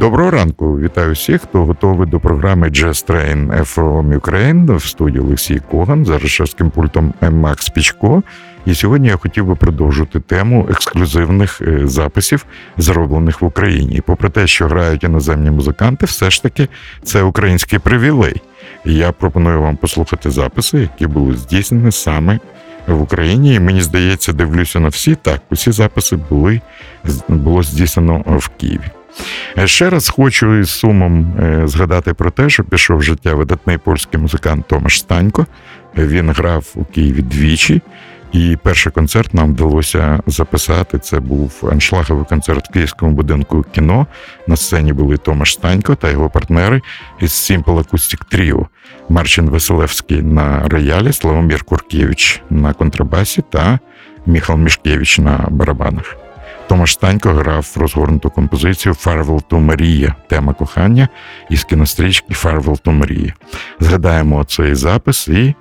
[0.00, 5.60] Доброго ранку, вітаю всіх, хто готовий до програми Jazz Train from Ukraine в студії Олексій
[5.70, 8.22] Коган за режисерським пультом Макс Пічко.
[8.66, 12.46] І сьогодні я хотів би продовжити тему ексклюзивних е, записів,
[12.76, 13.96] зроблених в Україні.
[13.96, 16.68] І попри те, що грають іноземні музиканти, все ж таки
[17.02, 18.42] це український привілей.
[18.84, 22.38] І я пропоную вам послухати записи, які були здійснені саме
[22.86, 23.54] в Україні.
[23.54, 25.40] І мені здається, дивлюся на всі так.
[25.50, 26.60] Усі записи були
[27.28, 28.90] було здійснено в Києві.
[29.58, 34.20] Е, ще раз хочу із сумом е, згадати про те, що пішов життя видатний польський
[34.20, 35.46] музикант Томаш Станько.
[35.96, 37.82] Він грав у Києві двічі,
[38.32, 40.98] і перший концерт нам вдалося записати.
[40.98, 44.06] Це був аншлаговий концерт в Київському будинку кіно.
[44.46, 46.82] На сцені були Томаш Станько та його партнери
[47.20, 48.66] із Simple Acoustic Trio.
[49.08, 53.78] Марчин Веселевський на роялі, Славомір Куркевич на контрабасі та
[54.26, 56.25] Міхал Мішкевич на барабанах.
[56.68, 61.08] Томаш Станько грав розгорнуту композицію «Farewell to Maria» тема кохання
[61.50, 63.32] із кінострічки «Farewell to Maria».
[63.80, 65.54] Згадаємо цей запис і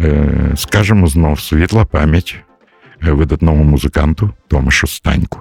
[0.00, 2.36] е, скажемо знов світла пам'ять
[3.02, 5.40] видатному музиканту Томашу Станьку.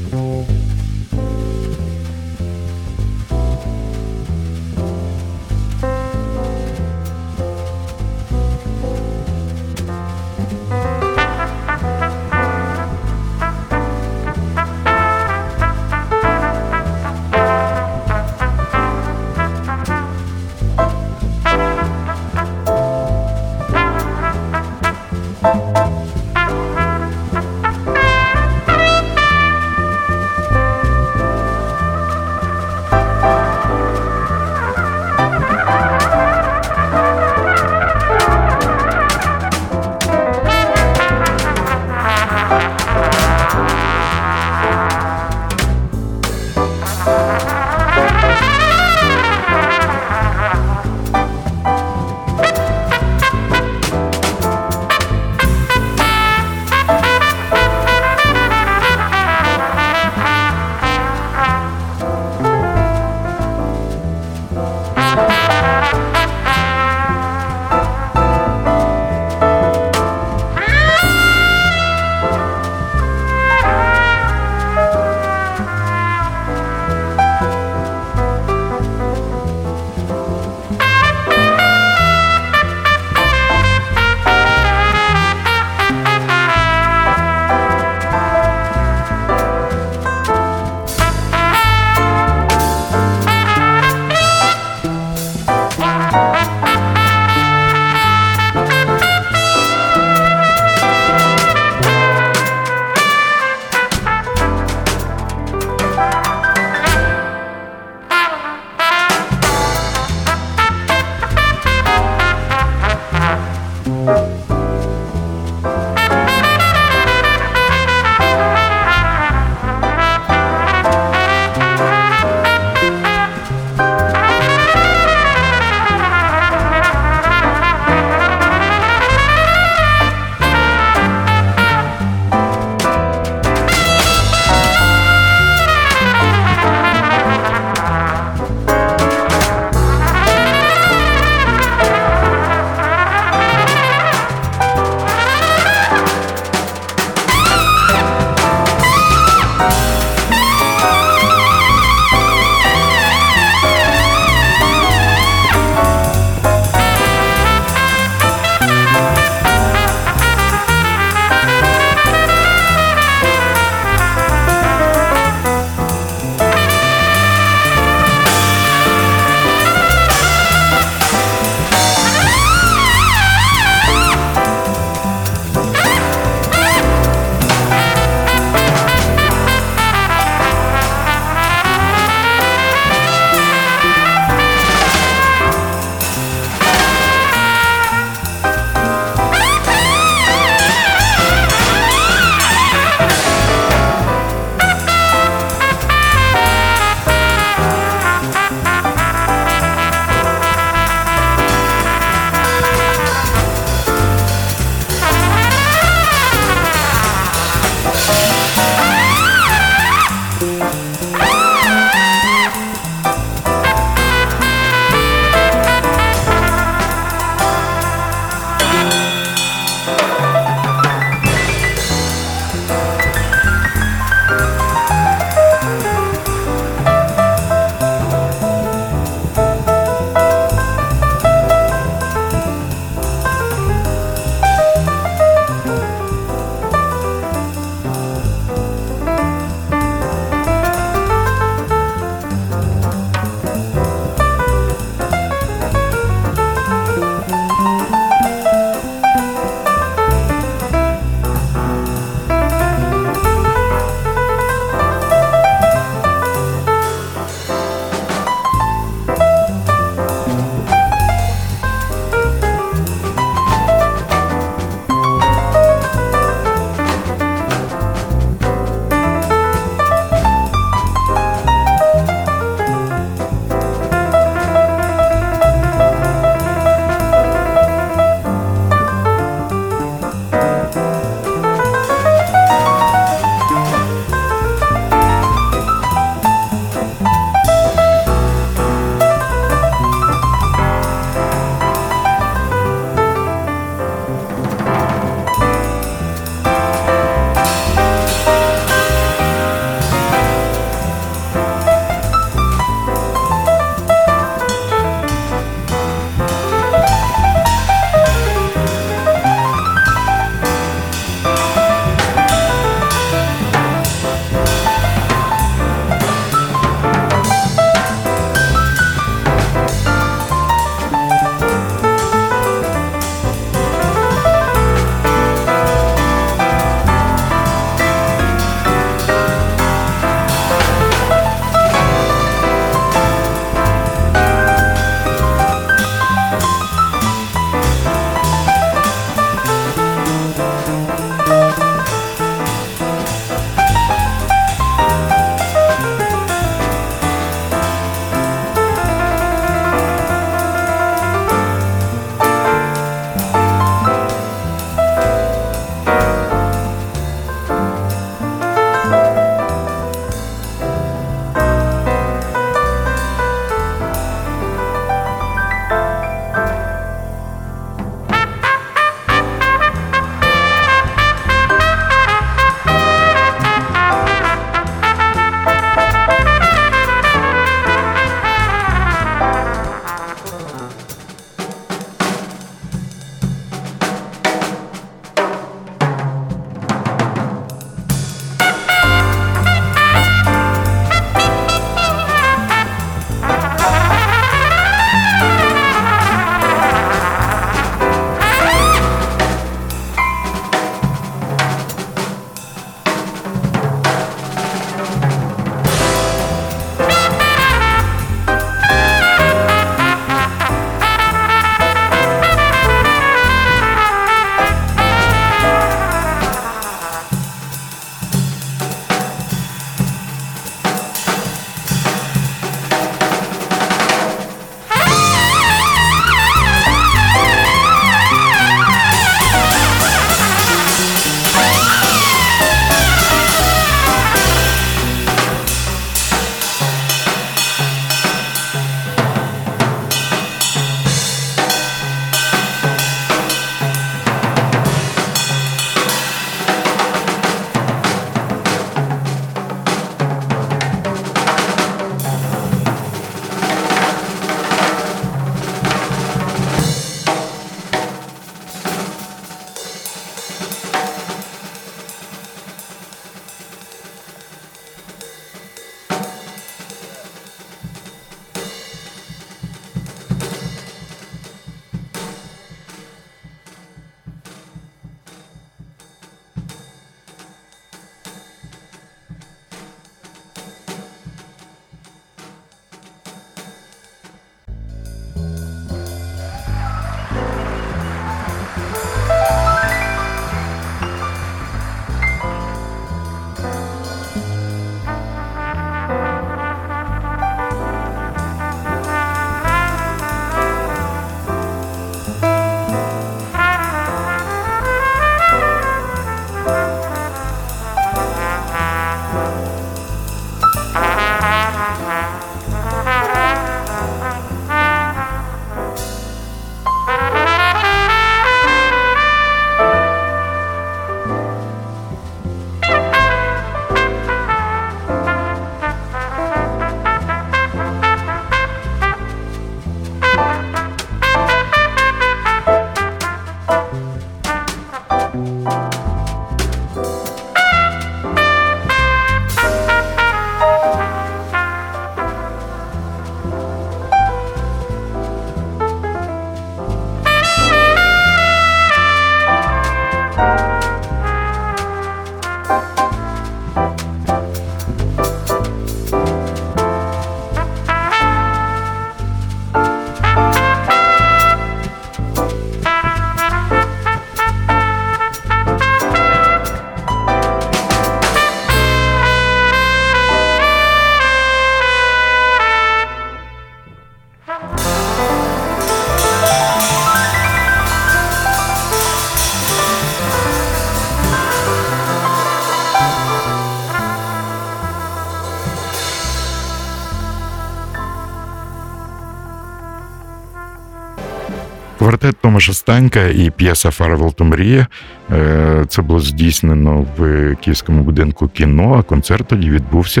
[592.34, 594.66] Квартет Томаша і п'єса Farewell to Maria.
[595.12, 600.00] Е, це було здійснено в Київському будинку кіно, а концерт тоді відбувся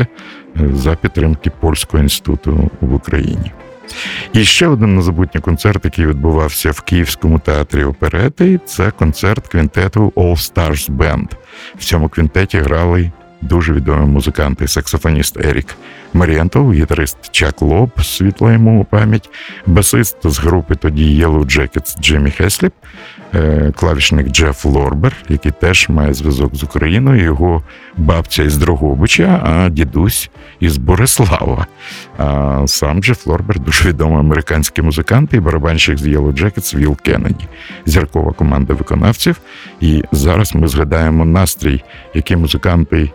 [0.56, 3.52] е, за підтримки Польського інституту в Україні.
[4.32, 10.36] І ще один незабутній концерт, який відбувався в Київському театрі оперети, це концерт квінтету All
[10.36, 11.28] Stars Band.
[11.78, 13.10] В цьому квінтеті грали
[13.42, 15.66] дуже відомі музиканти, саксофоніст Ерік
[16.14, 19.30] Марієнтал, гітарист Чак Лоеб, світла йому пам'ять,
[19.66, 22.72] басист з групи тоді Yellow Jackets Джиммі Хесліп,
[23.34, 27.62] е, клавішник Джеф Лорбер, який теж має зв'язок з Україною, його
[27.96, 30.30] бабця із Дрогобича, а дідусь
[30.60, 31.66] із Борислава.
[32.18, 37.44] А сам Джеф Лорбер дуже відомий американський музикант і барабанщик з Yellow Jackets Вілл Кеннеді,
[37.86, 39.40] зіркова команда виконавців.
[39.80, 41.82] І зараз ми згадаємо настрій,
[42.14, 43.10] який музиканти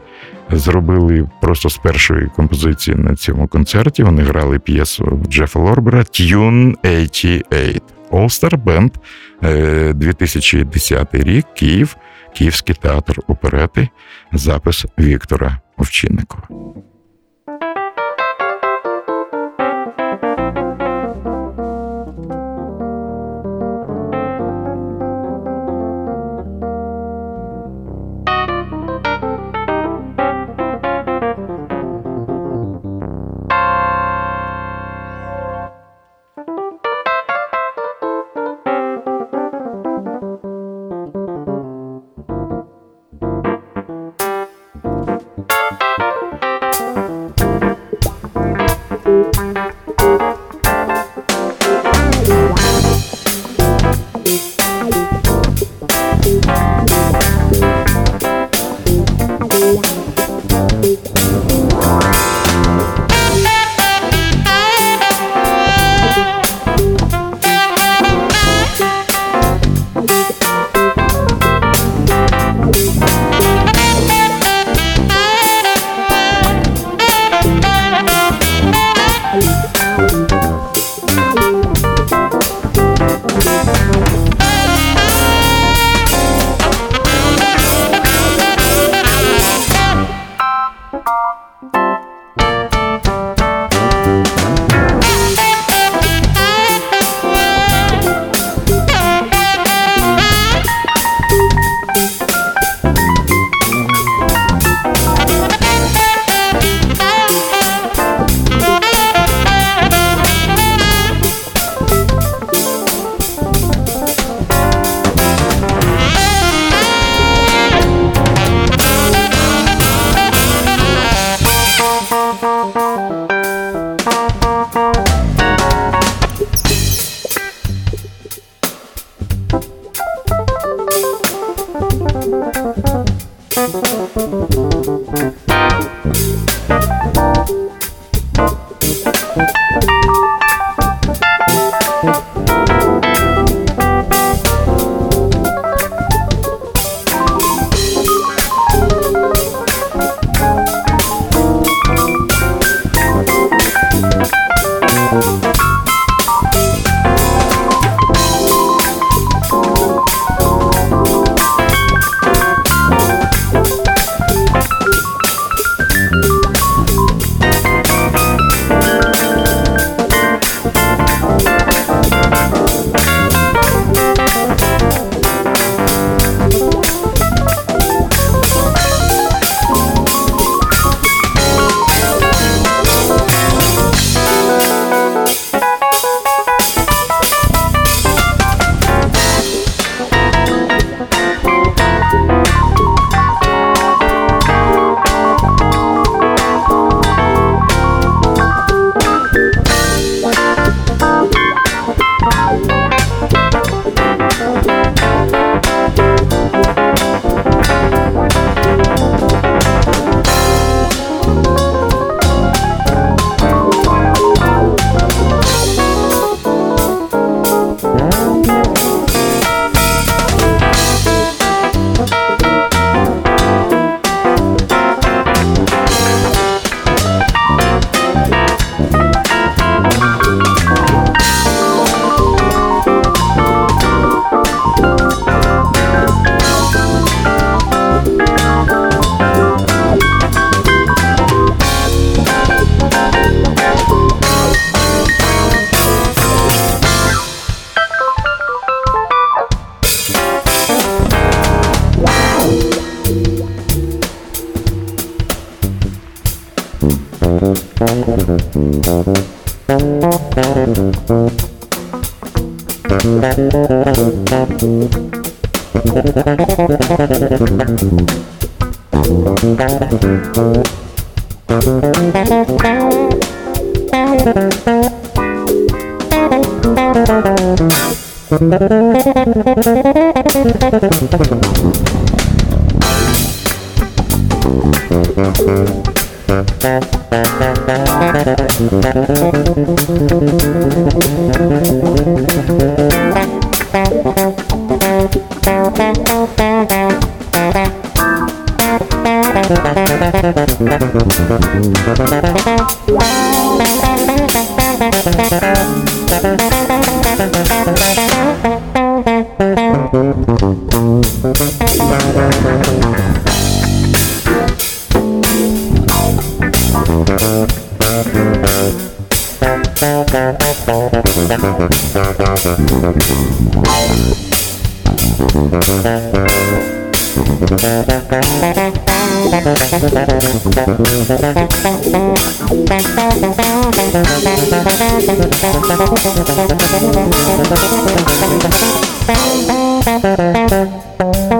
[0.51, 4.03] зробили просто з першої композиції на цьому концерті.
[4.03, 7.81] Вони грали п'єсу Джефа Лорбера Tune 88.
[8.11, 11.95] All Star Band 2010 рік, Київ,
[12.35, 13.89] Київський театр оперети,
[14.33, 16.47] запис Віктора Овчинникова.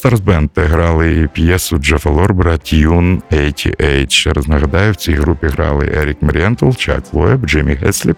[0.00, 4.10] Stars Band грали п'єсу Джефа Лорбера Tune 88.
[4.10, 8.16] Ще раз нагадаю, в цій групі грали Ерік Мерієнтл, Чак Лоеб, Джиммі Гесліп,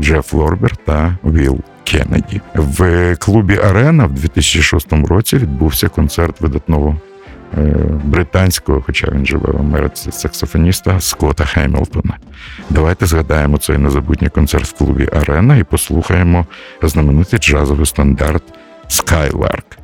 [0.00, 2.40] Джеф Лорбер та Вілл Кеннеді.
[2.54, 6.96] В клубі Арена в 2006 році відбувся концерт видатного
[7.58, 12.18] е, британського, хоча він живе в Америці, саксофоніста Скотта Хемілтона.
[12.70, 16.46] Давайте згадаємо цей незабутній концерт в клубі Арена і послухаємо
[16.82, 18.42] знаменитий джазовий стандарт
[18.88, 19.81] Skylark.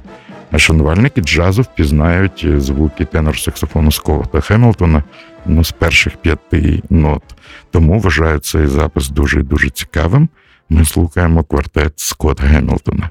[0.57, 5.03] Шанувальники джазу впізнають звуки тенор-саксофону Скотта Хемілтона
[5.47, 7.23] ну, з перших п'яти нот.
[7.71, 10.29] Тому вважаю цей запис дуже дуже цікавим.
[10.69, 13.11] Ми слухаємо квартет Скотта Гемілтона.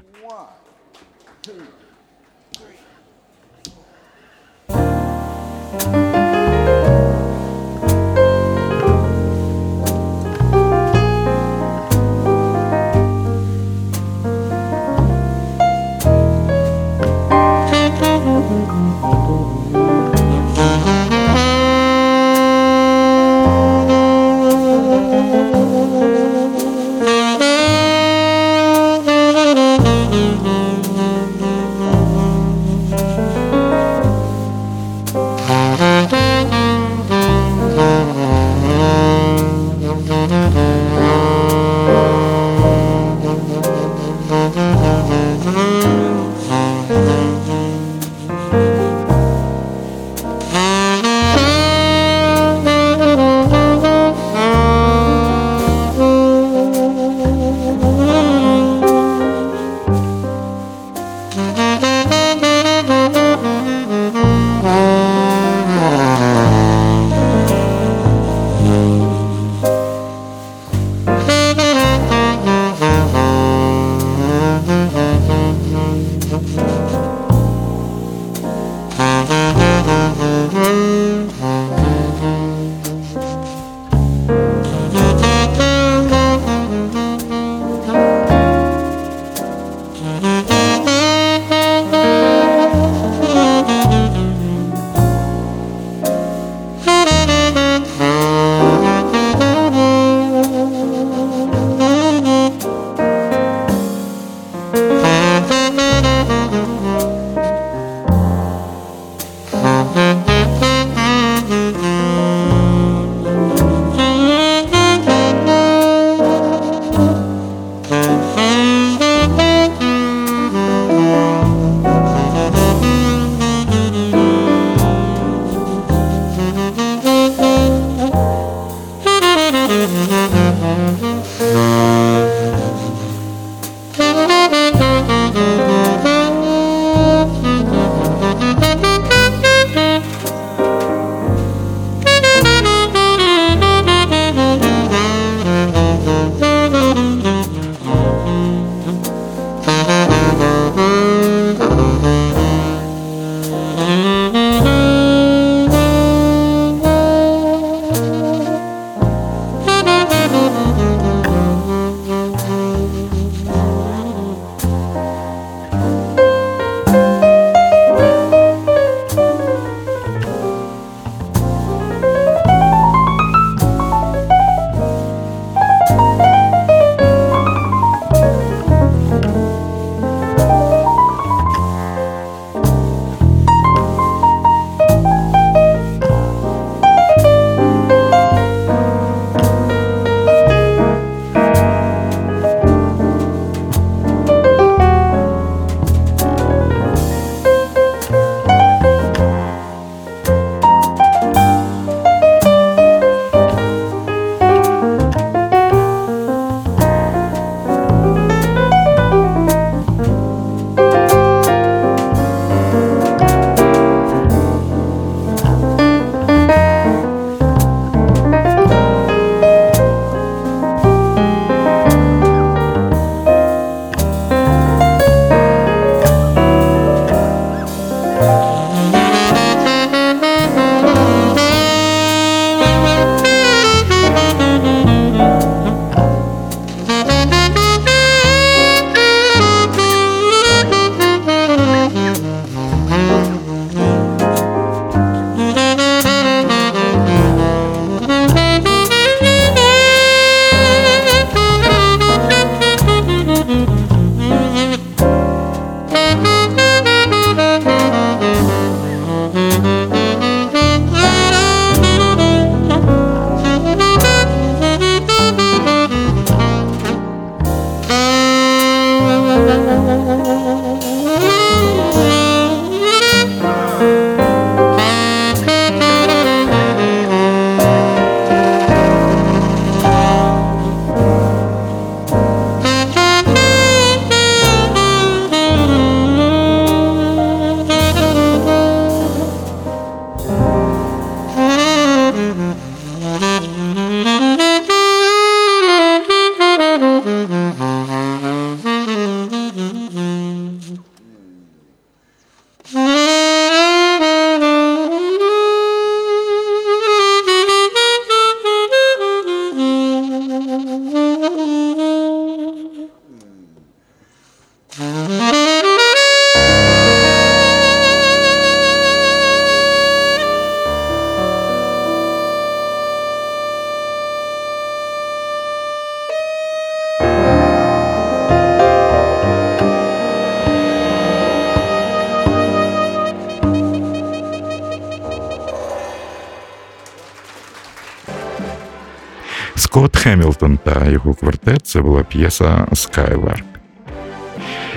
[341.04, 343.42] Його квартет це була п'єса Skylark.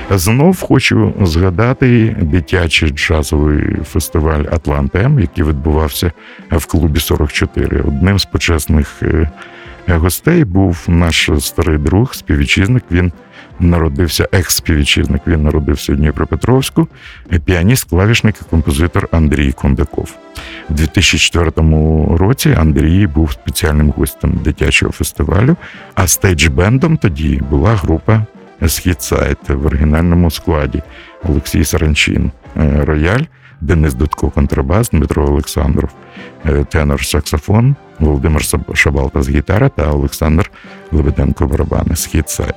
[0.10, 6.12] Знов хочу згадати дитячий джазовий фестиваль Атлантем, який відбувався
[6.52, 7.82] в клубі 44.
[7.82, 9.30] Одним з почесних е,
[9.88, 12.84] гостей був наш старий друг, співвітчизник.
[12.92, 13.12] Він
[13.60, 16.88] народився, екс-співвітчизник, він народився в Дніпропетровську,
[17.46, 20.16] піаніст, клавішник і композитор Андрій Кондаков.
[20.70, 21.52] У 2004
[22.18, 25.56] році Андрій був спеціальним гостем дитячого фестивалю,
[25.96, 28.26] а стейдж-бендом тоді була група
[28.68, 30.82] Східсайт в оригінальному складі
[31.24, 33.24] Олексій Саранчин, е, рояль,
[33.62, 35.90] Денис Дудко, контрабас, Дмитро Олександров,
[36.46, 40.52] е, тенор саксофон, Володимир Шабалтас, гітара та Олександр
[40.92, 42.56] Лебеденко барабани Східсайт.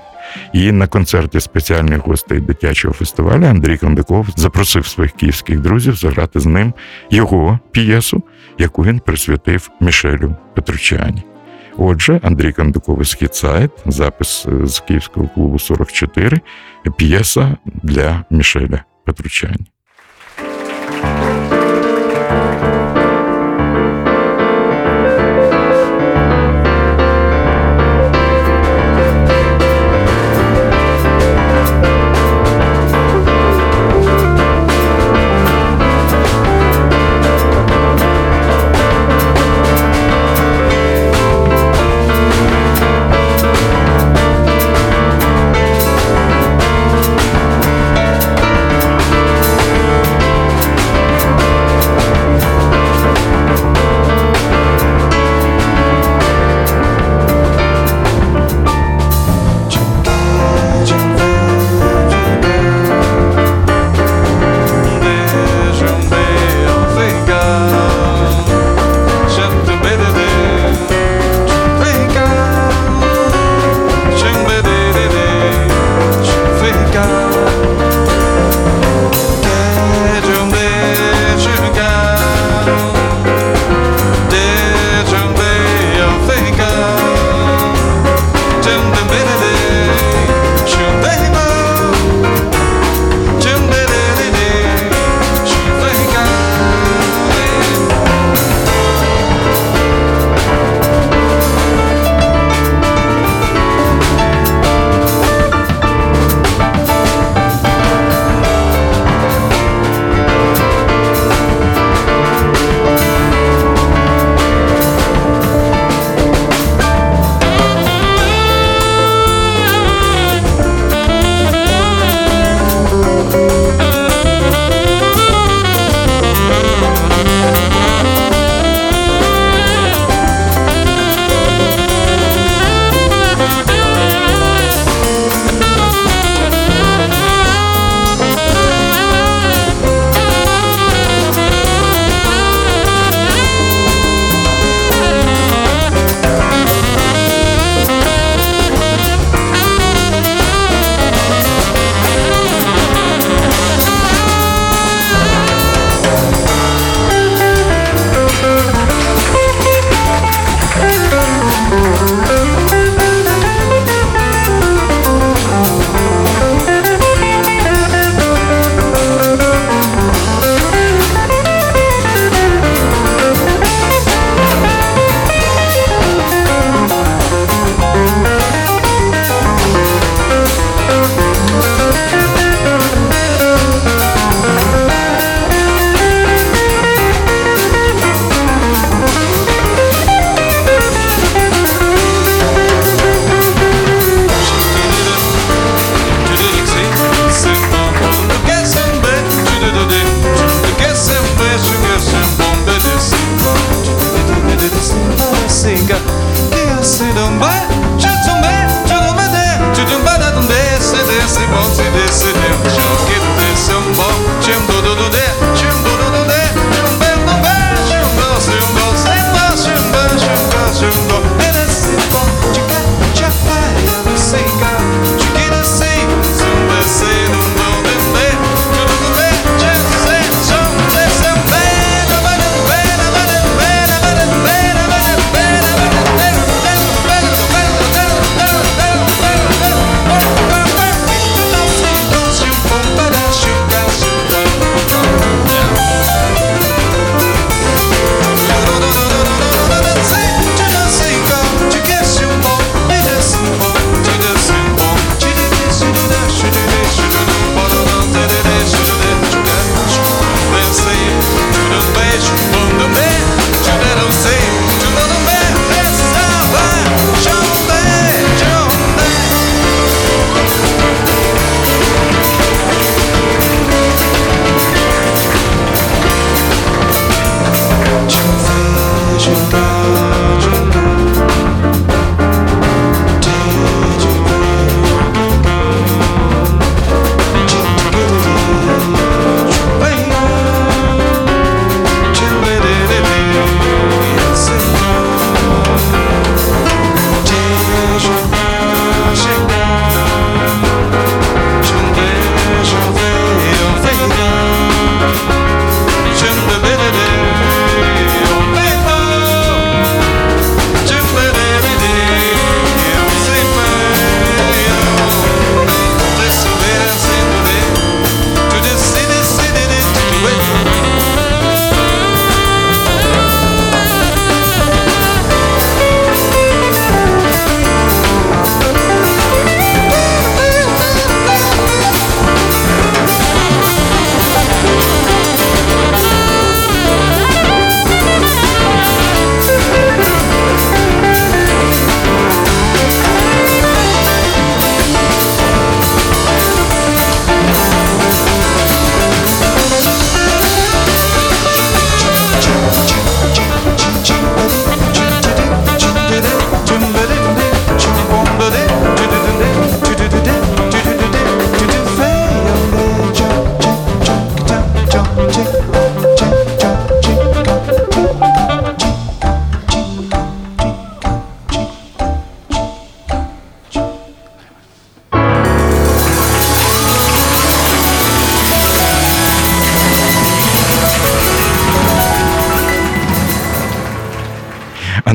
[0.52, 6.46] І на концерті спеціальних гостей дитячого фестивалю Андрій Кондаков запросив своїх київських друзів заграти з
[6.46, 6.74] ним
[7.10, 8.22] його п'єсу,
[8.58, 11.22] яку він присвятив Мішелю Петручані.
[11.76, 16.40] Отже, Андрій Кондаков «Східсайд», запис з Київського клубу 44,
[16.96, 19.66] п'єса для Мішеля Петручані.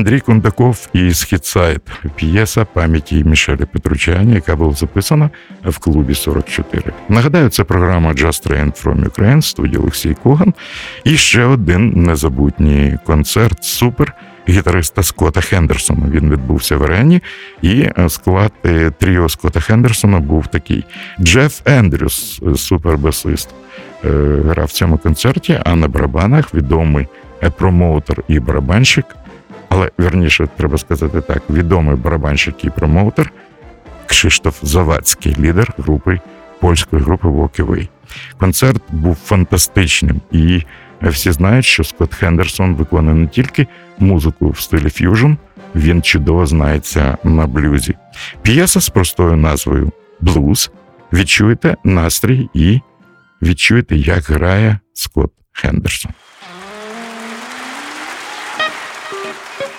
[0.10, 1.82] Андрій Кондаков і Східсайд
[2.16, 5.30] п'єса пам'яті Мішеля Петручані, яка була записана
[5.66, 6.84] в клубі 44.
[7.10, 10.53] Нагадаю, це програма Just Train from Ukraine, студії Олексій Коган.
[11.03, 14.14] І ще один незабутній концерт супер
[14.49, 16.07] гітариста Скотта Хендерсона.
[16.12, 17.22] Він відбувся в Арені,
[17.62, 20.86] і е, склад е, тріо Скотта Хендерсона був такий:
[21.20, 23.49] Джеф Ендрюс, е, супербасист,
[24.45, 27.07] грав в цьому концерті, а на барабанах відомий
[27.57, 29.05] промоутер і барабанщик.
[29.70, 33.34] Але верніше треба сказати так: відомий барабанщик і промоутер
[34.05, 36.20] Кшиштоф Завадський, лідер групи
[36.59, 37.88] польської групи Walk
[38.38, 40.63] Концерт був фантастичним, і
[41.01, 43.67] всі знають, що Скотт Хендерсон виконує не тільки
[43.99, 45.34] музику в стилі ф'южн,
[45.76, 47.95] він чудово знається на блюзі.
[48.41, 49.91] П'єса з простою назвою
[50.22, 50.72] Блуз.
[51.13, 52.80] Відчуєте настрій і
[53.41, 56.11] відчуєте, як грає Скотт Хендерсон.
[59.12, 59.78] Thank you.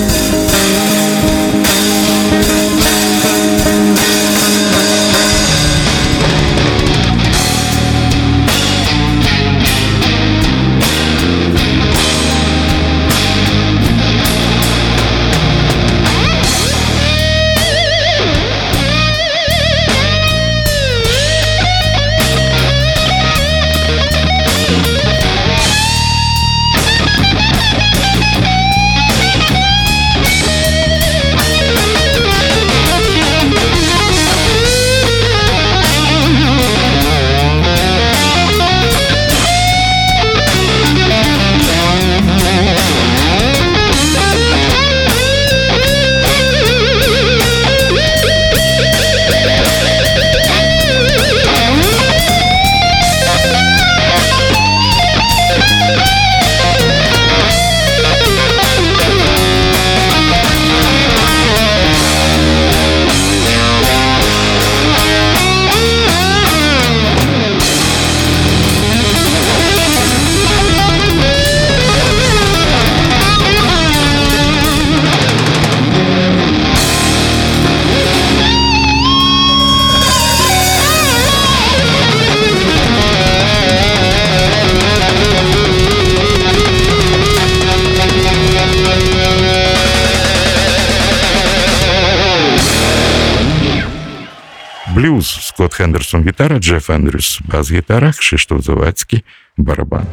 [95.81, 99.23] Хендерсон гітара, Джеф Ендрюс бас-гітара, Кшиштоф Завадський
[99.57, 100.05] барабан.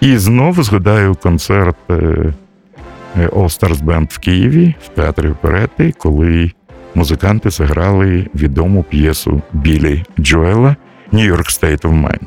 [0.00, 6.52] І знову згадаю концерт е, е, All Stars Band в Києві в театрі оперети, коли
[6.94, 10.76] музиканти зіграли відому п'єсу Білі Джоела
[11.12, 12.26] York State of Mind.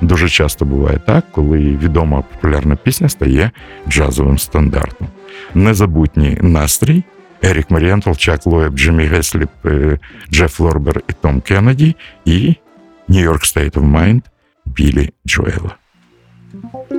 [0.00, 3.50] Дуже часто буває так, коли відома популярна пісня стає
[3.88, 5.08] джазовим стандартом.
[5.54, 7.02] Незабутній настрій.
[7.42, 9.98] Эрик Мариентл, Чак Лоэб, Джимми Хеслип, е,
[10.30, 12.58] Джефф Лорбер и Том Кеннеди и
[13.08, 14.24] Нью-Йорк State of Mind
[14.66, 15.76] Билли Джоэла.
[16.50, 16.90] thank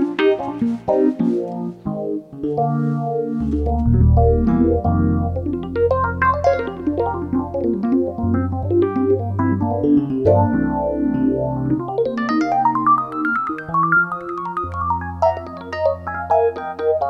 [4.49, 4.58] you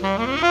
[0.00, 0.47] Mm-hmm.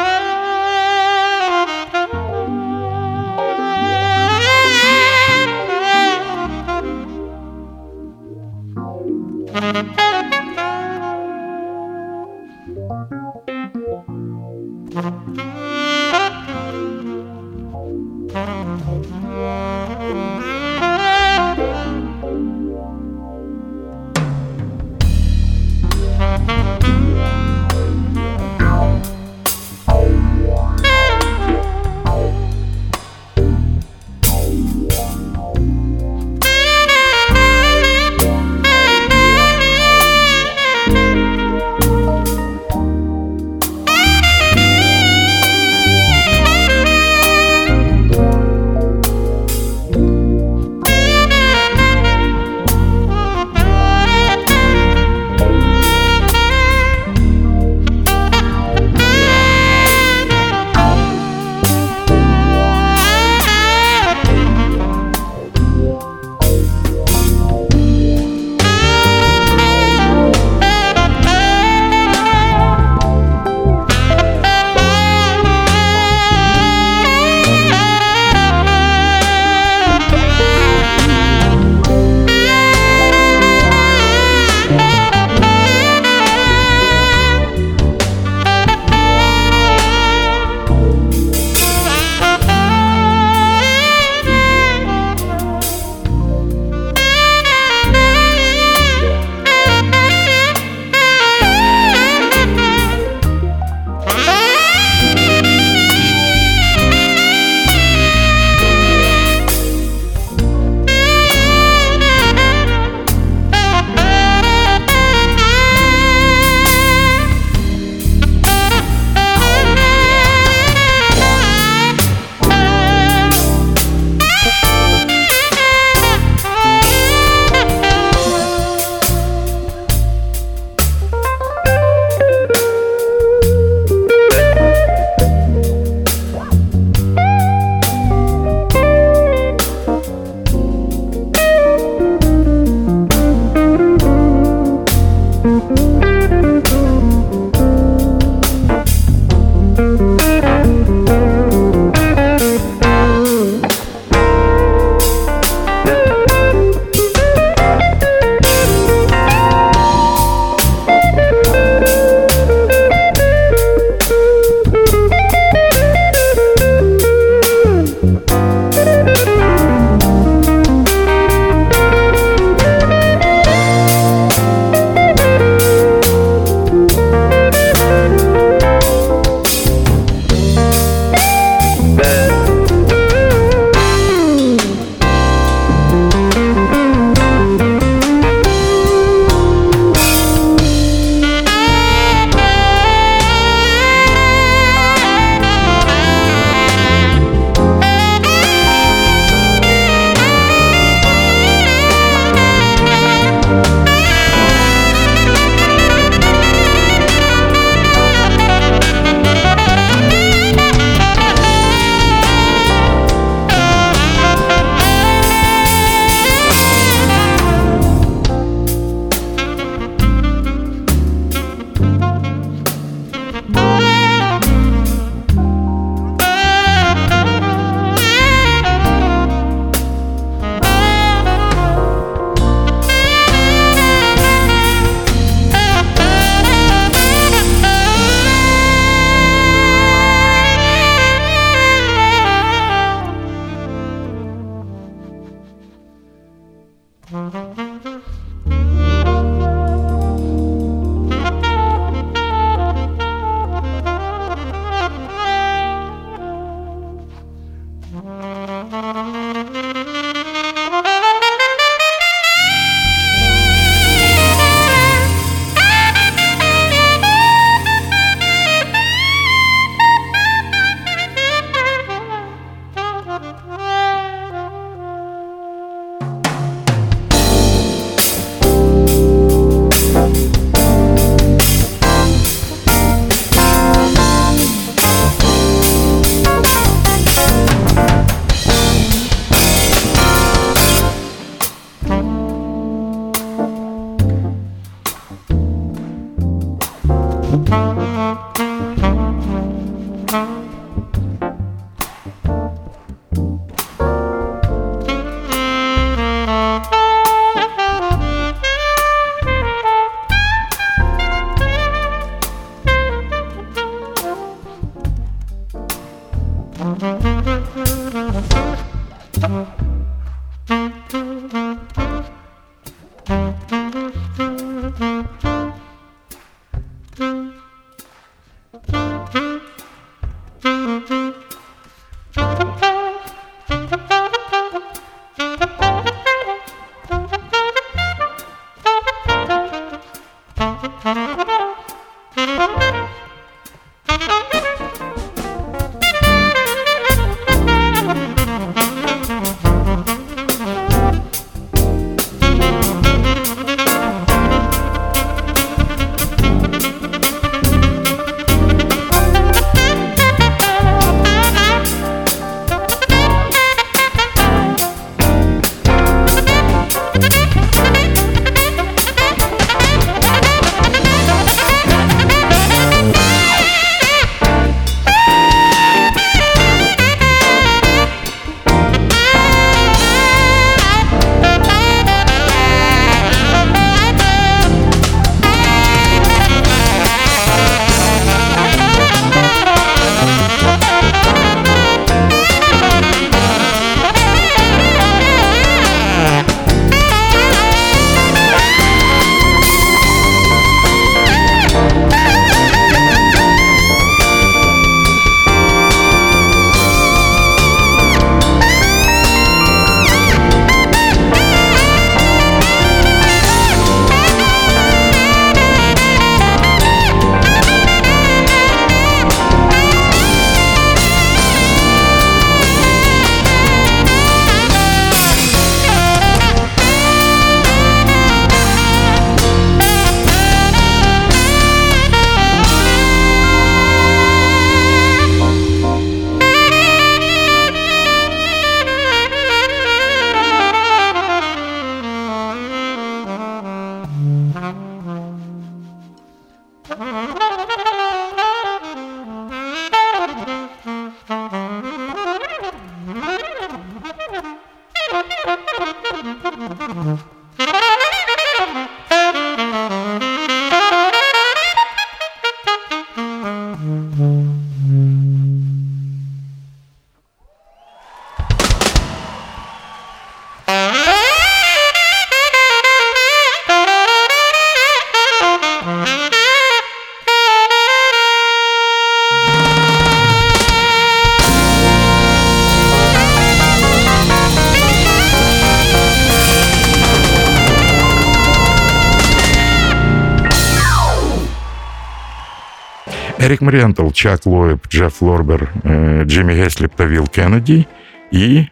[493.28, 497.66] Ерік Маріантл, Чак Лоєб, Джеф Лорбер, е, Джиммі Гесліп та Віл Кеннеді
[498.12, 498.46] і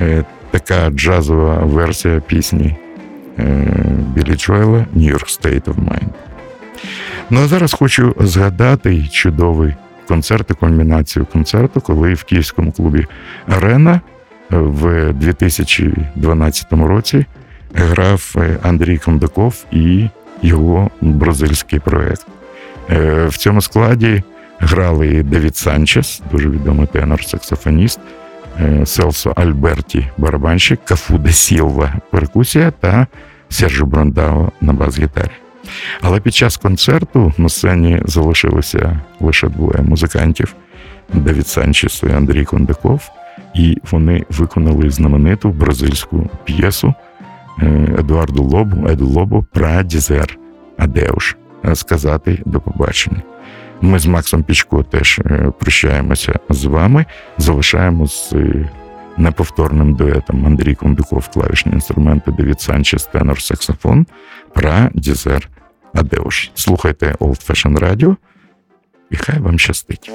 [0.00, 2.76] е, така джазова версія пісні
[3.38, 3.66] е,
[4.14, 6.08] Білі Джоела «New York State of Mind».
[7.30, 9.74] Ну а зараз хочу згадати чудовий
[10.08, 13.06] концерт і кульмінацію концерту, коли в Київському клубі
[13.48, 14.00] Арена
[14.50, 17.26] в 2012 році
[17.74, 20.08] грав Андрій Кондаков і
[20.42, 22.26] його бразильський проект.
[22.90, 24.22] Е, в цьому складі
[24.58, 27.98] грали Девід Санчес, дуже відомий тенор-саксофоніст,
[28.60, 33.06] е, Селсо Альберті, барабанщик, Кафу де Сілва, перкусія та
[33.48, 35.30] Сержу Брандао на бас-гітарі.
[36.00, 40.54] Але під час концерту на сцені залишилося лише двоє музикантів:
[41.14, 43.10] Давід Санчес і Андрій Кондаков,
[43.54, 46.94] і вони виконали знамениту бразильську п'єсу
[47.62, 50.38] е, Едуарду Лобу, Еду Лобу «Пра Дізер
[50.78, 51.36] Адеуш
[51.74, 53.22] сказати до побачення.
[53.80, 57.04] Ми з Максом Пічко теж е, прощаємося з вами,
[57.38, 58.70] залишаємо з е,
[59.16, 64.06] неповторним дуетом Андрій Кондуков, клавішні інструменти, Девід Санчес, тенор, саксофон,
[64.54, 65.48] пра Дізер
[65.94, 66.50] Адеуш.
[66.54, 68.16] Слухайте Old Fashion Radio
[69.10, 70.10] і хай вам щастить.